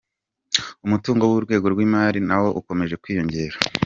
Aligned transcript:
Umutungo 0.85 1.23
w’Urwego 1.25 1.65
rw’imari 1.73 2.19
nawo 2.27 2.49
ukomeje 2.59 2.95
kwiyongera. 3.01 3.55